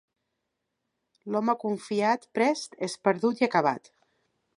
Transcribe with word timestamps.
L'home 1.35 1.55
confiat 1.63 2.25
prest 2.39 2.75
és 2.89 2.97
perdut 3.09 3.45
i 3.45 3.47
acabat. 3.49 3.93